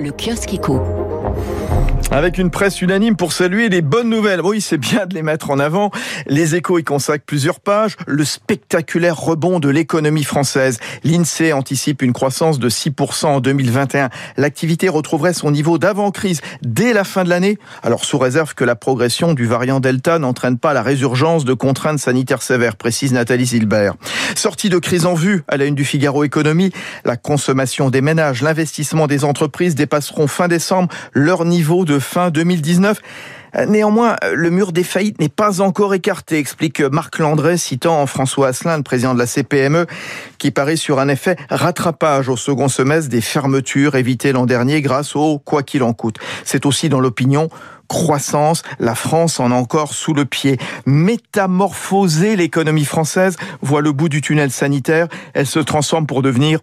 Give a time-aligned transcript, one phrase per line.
[0.00, 0.80] Le kiosque éco.
[2.14, 4.40] Avec une presse unanime pour saluer les bonnes nouvelles.
[4.40, 5.90] Oui, c'est bien de les mettre en avant.
[6.28, 7.96] Les échos y consacrent plusieurs pages.
[8.06, 10.78] Le spectaculaire rebond de l'économie française.
[11.02, 14.10] L'INSEE anticipe une croissance de 6% en 2021.
[14.36, 17.58] L'activité retrouverait son niveau d'avant-crise dès la fin de l'année.
[17.82, 21.98] Alors, sous réserve que la progression du variant Delta n'entraîne pas la résurgence de contraintes
[21.98, 23.94] sanitaires sévères, précise Nathalie Silbert.
[24.36, 26.70] Sortie de crise en vue à la une du Figaro Économie,
[27.04, 33.00] la consommation des ménages, l'investissement des entreprises dépasseront fin décembre leur niveau de fin 2019.
[33.68, 38.78] Néanmoins, le mur des faillites n'est pas encore écarté, explique Marc Landré, citant François Asselin,
[38.78, 39.86] le président de la CPME,
[40.38, 45.14] qui parie sur un effet rattrapage au second semestre des fermetures évitées l'an dernier grâce
[45.14, 46.16] au quoi qu'il en coûte.
[46.44, 47.48] C'est aussi dans l'opinion
[47.86, 50.58] croissance, la France en a encore sous le pied.
[50.86, 56.60] Métamorphoser l'économie française voit le bout du tunnel sanitaire, elle se transforme pour devenir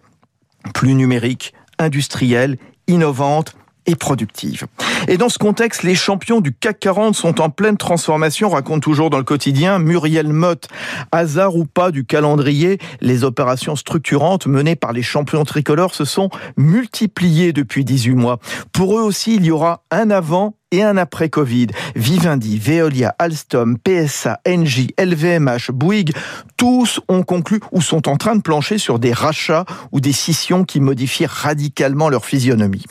[0.74, 3.54] plus numérique, industrielle, innovante,
[3.86, 4.66] et productive.
[5.08, 9.10] Et dans ce contexte, les champions du CAC 40 sont en pleine transformation, raconte toujours
[9.10, 10.68] dans le quotidien Muriel Mott.
[11.10, 16.30] Hasard ou pas du calendrier, les opérations structurantes menées par les champions tricolores se sont
[16.56, 18.38] multipliées depuis 18 mois.
[18.72, 21.68] Pour eux aussi, il y aura un avant et un après Covid.
[21.94, 26.14] Vivendi, Veolia, Alstom, PSA, Engie, LVMH, Bouygues,
[26.56, 30.64] tous ont conclu ou sont en train de plancher sur des rachats ou des scissions
[30.64, 32.86] qui modifient radicalement leur physionomie.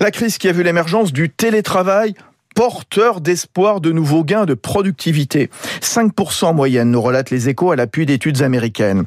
[0.00, 2.14] La crise qui a vu l'émergence du télétravail
[2.54, 5.50] porteur d'espoir de nouveaux gains de productivité.
[5.82, 9.04] 5% en moyenne, nous relatent les échos à l'appui d'études américaines.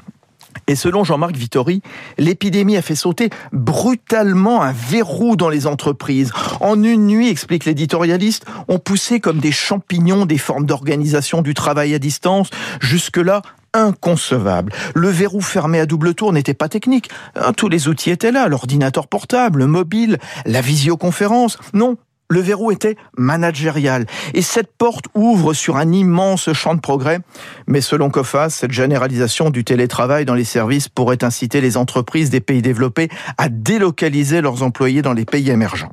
[0.67, 1.81] Et selon Jean-Marc Vittori,
[2.17, 6.31] l'épidémie a fait sauter brutalement un verrou dans les entreprises.
[6.59, 11.95] En une nuit, explique l'éditorialiste, on poussait comme des champignons des formes d'organisation du travail
[11.95, 12.49] à distance.
[12.81, 13.41] Jusque-là,
[13.73, 14.73] inconcevable.
[14.95, 17.09] Le verrou fermé à double tour n'était pas technique.
[17.35, 21.57] Hein, tous les outils étaient là, l'ordinateur portable, le mobile, la visioconférence.
[21.73, 21.97] Non,
[22.29, 24.05] le verrou était managérial.
[24.35, 27.19] Et cette porte ouvre sur un immense champ de progrès.
[27.65, 32.41] Mais selon COFAS, cette généralisation du télétravail dans les services pourrait inciter les entreprises des
[32.41, 35.91] pays développés à délocaliser leurs employés dans les pays émergents.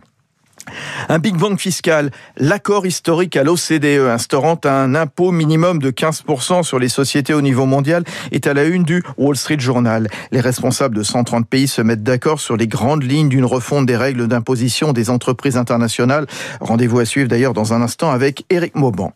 [1.09, 6.79] Un Big Bang fiscal, l'accord historique à l'OCDE instaurant un impôt minimum de 15% sur
[6.79, 10.09] les sociétés au niveau mondial est à la une du Wall Street Journal.
[10.33, 13.97] Les responsables de 130 pays se mettent d'accord sur les grandes lignes d'une refonte des
[13.97, 16.27] règles d'imposition des entreprises internationales.
[16.61, 19.13] Rendez-vous à suivre d'ailleurs dans un instant avec Eric Mauban.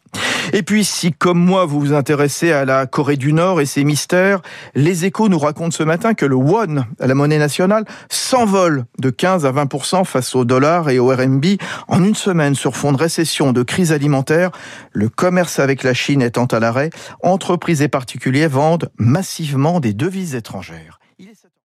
[0.53, 3.85] Et puis, si comme moi vous vous intéressez à la Corée du Nord et ses
[3.85, 4.41] mystères,
[4.75, 9.47] les échos nous racontent ce matin que le won, la monnaie nationale, s'envole de 15
[9.47, 11.45] à 20% face au dollar et au RMB
[11.89, 14.51] en une semaine sur fond de récession, de crise alimentaire.
[14.93, 16.91] Le commerce avec la Chine étant à l'arrêt,
[17.23, 21.00] entreprises et particuliers vendent massivement des devises étrangères.